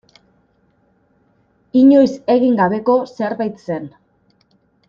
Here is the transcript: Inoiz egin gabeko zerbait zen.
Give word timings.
Inoiz 1.83 2.09
egin 2.39 2.57
gabeko 2.63 2.99
zerbait 3.21 3.65
zen. 3.71 3.91